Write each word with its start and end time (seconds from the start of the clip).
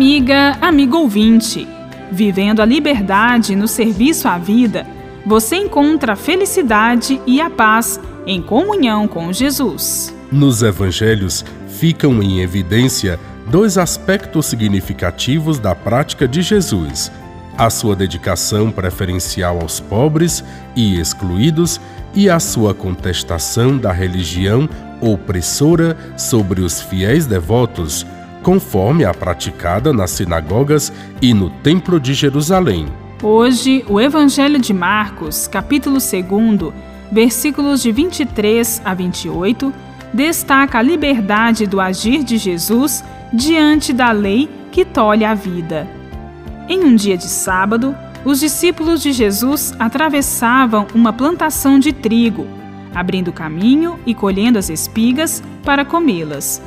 Amiga, 0.00 0.56
amigo 0.62 0.96
ouvinte, 0.96 1.68
vivendo 2.10 2.62
a 2.62 2.64
liberdade 2.64 3.54
no 3.54 3.68
serviço 3.68 4.26
à 4.28 4.38
vida, 4.38 4.86
você 5.26 5.56
encontra 5.56 6.14
a 6.14 6.16
felicidade 6.16 7.20
e 7.26 7.38
a 7.38 7.50
paz 7.50 8.00
em 8.26 8.40
comunhão 8.40 9.06
com 9.06 9.30
Jesus. 9.30 10.16
Nos 10.32 10.62
evangelhos 10.62 11.44
ficam 11.68 12.22
em 12.22 12.40
evidência 12.40 13.20
dois 13.50 13.76
aspectos 13.76 14.46
significativos 14.46 15.58
da 15.58 15.74
prática 15.74 16.26
de 16.26 16.40
Jesus: 16.40 17.12
a 17.58 17.68
sua 17.68 17.94
dedicação 17.94 18.70
preferencial 18.70 19.60
aos 19.60 19.80
pobres 19.80 20.42
e 20.74 20.98
excluídos 20.98 21.78
e 22.14 22.30
a 22.30 22.40
sua 22.40 22.72
contestação 22.72 23.76
da 23.76 23.92
religião 23.92 24.66
opressora 24.98 25.94
sobre 26.16 26.62
os 26.62 26.80
fiéis 26.80 27.26
devotos 27.26 28.06
conforme 28.42 29.04
a 29.04 29.12
praticada 29.12 29.92
nas 29.92 30.10
sinagogas 30.10 30.92
e 31.20 31.34
no 31.34 31.50
Templo 31.50 32.00
de 32.00 32.14
Jerusalém. 32.14 32.86
Hoje, 33.22 33.84
o 33.88 34.00
Evangelho 34.00 34.58
de 34.58 34.72
Marcos, 34.72 35.46
capítulo 35.46 35.98
2, 35.98 36.72
versículos 37.12 37.82
de 37.82 37.92
23 37.92 38.80
a 38.84 38.94
28, 38.94 39.72
destaca 40.12 40.78
a 40.78 40.82
liberdade 40.82 41.66
do 41.66 41.80
agir 41.80 42.24
de 42.24 42.38
Jesus 42.38 43.04
diante 43.32 43.92
da 43.92 44.10
lei 44.10 44.48
que 44.72 44.84
tolhe 44.84 45.24
a 45.24 45.34
vida. 45.34 45.86
Em 46.68 46.84
um 46.84 46.94
dia 46.94 47.16
de 47.16 47.26
sábado, 47.26 47.94
os 48.24 48.40
discípulos 48.40 49.02
de 49.02 49.12
Jesus 49.12 49.74
atravessavam 49.78 50.86
uma 50.94 51.12
plantação 51.12 51.78
de 51.78 51.92
trigo, 51.92 52.46
abrindo 52.94 53.32
caminho 53.32 53.98
e 54.06 54.14
colhendo 54.14 54.58
as 54.58 54.68
espigas 54.68 55.42
para 55.64 55.84
comê-las. 55.84 56.62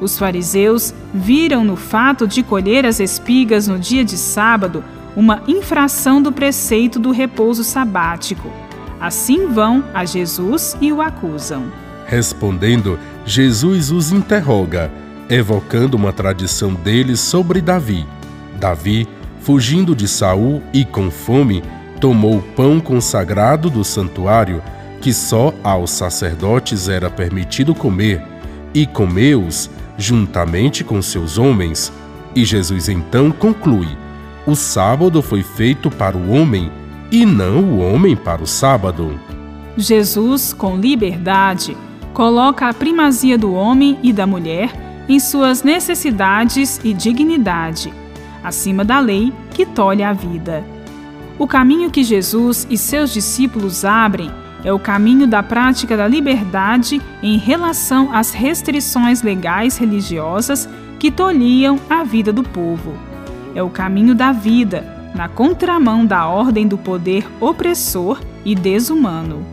Os 0.00 0.18
fariseus 0.18 0.94
viram 1.12 1.64
no 1.64 1.76
fato 1.76 2.26
de 2.26 2.42
colher 2.42 2.84
as 2.84 3.00
espigas 3.00 3.66
no 3.66 3.78
dia 3.78 4.04
de 4.04 4.16
sábado 4.16 4.84
uma 5.16 5.42
infração 5.48 6.20
do 6.20 6.30
preceito 6.30 6.98
do 6.98 7.10
repouso 7.10 7.64
sabático. 7.64 8.52
Assim 9.00 9.46
vão 9.46 9.82
a 9.94 10.04
Jesus 10.04 10.76
e 10.80 10.92
o 10.92 11.00
acusam. 11.00 11.64
Respondendo, 12.06 12.98
Jesus 13.24 13.90
os 13.90 14.12
interroga, 14.12 14.90
evocando 15.28 15.96
uma 15.96 16.12
tradição 16.12 16.74
deles 16.74 17.18
sobre 17.20 17.60
Davi. 17.60 18.06
Davi, 18.60 19.08
fugindo 19.40 19.94
de 19.94 20.06
Saul 20.06 20.62
e 20.72 20.84
com 20.84 21.10
fome, 21.10 21.62
tomou 22.00 22.38
o 22.38 22.42
pão 22.42 22.78
consagrado 22.78 23.70
do 23.70 23.82
santuário, 23.82 24.62
que 25.00 25.12
só 25.12 25.52
aos 25.64 25.90
sacerdotes 25.90 26.88
era 26.88 27.10
permitido 27.10 27.74
comer, 27.74 28.22
e 28.74 28.86
comeu-os 28.86 29.70
juntamente 29.98 30.84
com 30.84 31.00
seus 31.00 31.38
homens. 31.38 31.92
E 32.34 32.44
Jesus 32.44 32.88
então 32.88 33.30
conclui: 33.30 33.88
O 34.46 34.54
sábado 34.54 35.22
foi 35.22 35.42
feito 35.42 35.90
para 35.90 36.16
o 36.16 36.30
homem 36.30 36.70
e 37.10 37.24
não 37.24 37.62
o 37.62 37.78
homem 37.78 38.16
para 38.16 38.42
o 38.42 38.46
sábado. 38.46 39.18
Jesus, 39.76 40.52
com 40.52 40.76
liberdade, 40.76 41.76
coloca 42.12 42.68
a 42.68 42.74
primazia 42.74 43.36
do 43.36 43.52
homem 43.52 43.98
e 44.02 44.12
da 44.12 44.26
mulher 44.26 44.70
em 45.08 45.20
suas 45.20 45.62
necessidades 45.62 46.80
e 46.82 46.92
dignidade, 46.92 47.92
acima 48.42 48.84
da 48.84 48.98
lei 48.98 49.32
que 49.50 49.64
tolhe 49.64 50.02
a 50.02 50.12
vida. 50.12 50.64
O 51.38 51.46
caminho 51.46 51.90
que 51.90 52.02
Jesus 52.02 52.66
e 52.70 52.78
seus 52.78 53.12
discípulos 53.12 53.84
abrem 53.84 54.30
é 54.66 54.72
o 54.72 54.80
caminho 54.80 55.28
da 55.28 55.44
prática 55.44 55.96
da 55.96 56.08
liberdade 56.08 57.00
em 57.22 57.38
relação 57.38 58.12
às 58.12 58.32
restrições 58.32 59.22
legais 59.22 59.76
religiosas 59.76 60.68
que 60.98 61.08
tolhiam 61.08 61.78
a 61.88 62.02
vida 62.02 62.32
do 62.32 62.42
povo. 62.42 62.94
É 63.54 63.62
o 63.62 63.70
caminho 63.70 64.12
da 64.12 64.32
vida, 64.32 64.84
na 65.14 65.28
contramão 65.28 66.04
da 66.04 66.26
ordem 66.26 66.66
do 66.66 66.76
poder 66.76 67.24
opressor 67.40 68.20
e 68.44 68.56
desumano. 68.56 69.46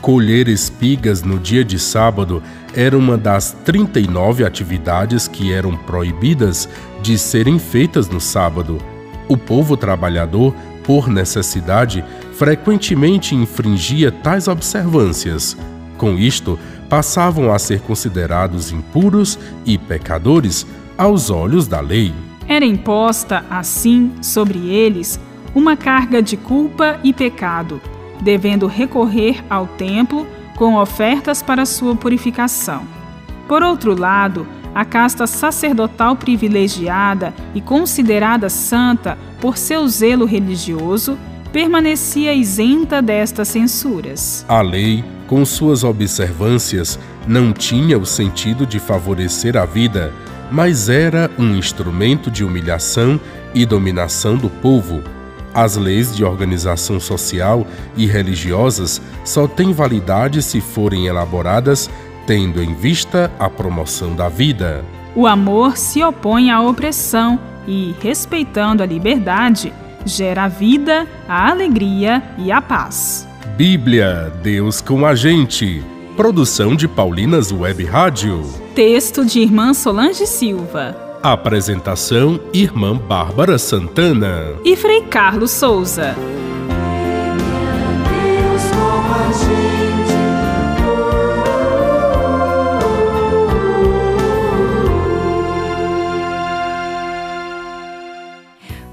Colher 0.00 0.46
espigas 0.46 1.24
no 1.24 1.40
dia 1.40 1.64
de 1.64 1.76
sábado 1.76 2.40
era 2.72 2.96
uma 2.96 3.18
das 3.18 3.50
39 3.64 4.44
atividades 4.44 5.26
que 5.26 5.52
eram 5.52 5.76
proibidas 5.76 6.68
de 7.02 7.18
serem 7.18 7.58
feitas 7.58 8.08
no 8.08 8.20
sábado. 8.20 8.78
O 9.26 9.36
povo 9.36 9.76
trabalhador 9.76 10.54
por 10.84 11.08
necessidade, 11.08 12.04
frequentemente 12.40 13.34
infringia 13.34 14.10
tais 14.10 14.48
observâncias. 14.48 15.54
Com 15.98 16.14
isto, 16.14 16.58
passavam 16.88 17.52
a 17.52 17.58
ser 17.58 17.82
considerados 17.82 18.72
impuros 18.72 19.38
e 19.66 19.76
pecadores 19.76 20.66
aos 20.96 21.28
olhos 21.28 21.68
da 21.68 21.80
lei. 21.80 22.14
Era 22.48 22.64
imposta, 22.64 23.44
assim, 23.50 24.10
sobre 24.22 24.70
eles 24.70 25.20
uma 25.54 25.76
carga 25.76 26.22
de 26.22 26.38
culpa 26.38 26.98
e 27.04 27.12
pecado, 27.12 27.78
devendo 28.22 28.66
recorrer 28.66 29.44
ao 29.50 29.66
templo 29.66 30.26
com 30.56 30.76
ofertas 30.76 31.42
para 31.42 31.66
sua 31.66 31.94
purificação. 31.94 32.84
Por 33.46 33.62
outro 33.62 33.94
lado, 33.94 34.46
a 34.74 34.82
casta 34.82 35.26
sacerdotal 35.26 36.16
privilegiada 36.16 37.34
e 37.54 37.60
considerada 37.60 38.48
santa 38.48 39.18
por 39.42 39.58
seu 39.58 39.86
zelo 39.86 40.24
religioso, 40.24 41.18
permanecia 41.52 42.32
isenta 42.32 43.02
destas 43.02 43.48
censuras. 43.48 44.44
A 44.48 44.60
lei, 44.60 45.04
com 45.26 45.44
suas 45.44 45.84
observâncias, 45.84 46.98
não 47.26 47.52
tinha 47.52 47.98
o 47.98 48.06
sentido 48.06 48.66
de 48.66 48.78
favorecer 48.78 49.56
a 49.56 49.64
vida, 49.64 50.12
mas 50.50 50.88
era 50.88 51.30
um 51.38 51.54
instrumento 51.54 52.30
de 52.30 52.44
humilhação 52.44 53.20
e 53.54 53.64
dominação 53.64 54.36
do 54.36 54.48
povo. 54.48 55.02
As 55.52 55.76
leis 55.76 56.14
de 56.14 56.24
organização 56.24 57.00
social 57.00 57.66
e 57.96 58.06
religiosas 58.06 59.00
só 59.24 59.48
têm 59.48 59.72
validade 59.72 60.42
se 60.42 60.60
forem 60.60 61.06
elaboradas 61.06 61.90
tendo 62.30 62.62
em 62.62 62.74
vista 62.74 63.28
a 63.40 63.50
promoção 63.50 64.14
da 64.14 64.28
vida. 64.28 64.84
O 65.16 65.26
amor 65.26 65.76
se 65.76 66.00
opõe 66.04 66.48
à 66.48 66.62
opressão 66.62 67.40
e, 67.66 67.92
respeitando 68.00 68.84
a 68.84 68.86
liberdade, 68.86 69.72
gera 70.04 70.44
a 70.44 70.48
vida, 70.48 71.06
a 71.28 71.50
alegria 71.50 72.22
e 72.38 72.50
a 72.50 72.60
paz. 72.60 73.28
Bíblia, 73.56 74.32
Deus 74.42 74.80
com 74.80 75.04
a 75.04 75.14
gente. 75.14 75.82
Produção 76.16 76.74
de 76.74 76.88
Paulinas 76.88 77.52
Web 77.52 77.84
Rádio. 77.84 78.42
Texto 78.74 79.24
de 79.24 79.40
Irmã 79.40 79.74
Solange 79.74 80.26
Silva. 80.26 80.96
Apresentação: 81.22 82.40
Irmã 82.52 82.96
Bárbara 82.96 83.58
Santana 83.58 84.54
e 84.64 84.74
Frei 84.76 85.02
Carlos 85.02 85.50
Souza. 85.50 86.14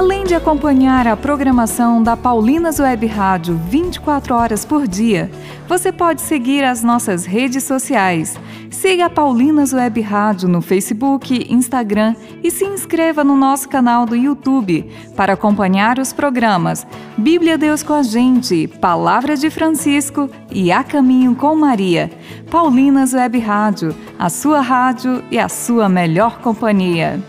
Além 0.00 0.24
de 0.24 0.34
acompanhar 0.34 1.06
a 1.06 1.14
programação 1.14 2.02
da 2.02 2.16
Paulinas 2.16 2.80
Web 2.80 3.06
Rádio 3.06 3.60
24 3.68 4.34
horas 4.34 4.64
por 4.64 4.88
dia, 4.88 5.30
você 5.68 5.92
pode 5.92 6.22
seguir 6.22 6.64
as 6.64 6.82
nossas 6.82 7.26
redes 7.26 7.64
sociais 7.64 8.34
Siga 8.70 9.04
a 9.04 9.10
Paulinas 9.10 9.74
Web 9.74 10.00
Rádio 10.00 10.48
no 10.48 10.62
Facebook, 10.62 11.46
Instagram 11.52 12.14
e 12.42 12.50
se 12.50 12.64
inscreva 12.64 13.22
no 13.22 13.36
nosso 13.36 13.68
canal 13.68 14.06
do 14.06 14.16
YouTube 14.16 14.90
para 15.14 15.34
acompanhar 15.34 15.98
os 15.98 16.14
programas 16.14 16.86
Bíblia 17.18 17.58
Deus 17.58 17.82
com 17.82 17.92
a 17.92 18.02
Gente, 18.02 18.68
Palavra 18.68 19.36
de 19.36 19.50
Francisco 19.50 20.30
e 20.50 20.72
A 20.72 20.82
Caminho 20.82 21.34
com 21.34 21.54
Maria. 21.54 22.10
Paulinas 22.50 23.12
Web 23.12 23.38
Rádio, 23.40 23.94
a 24.18 24.30
sua 24.30 24.62
rádio 24.62 25.22
e 25.30 25.38
a 25.38 25.50
sua 25.50 25.86
melhor 25.86 26.38
companhia. 26.38 27.20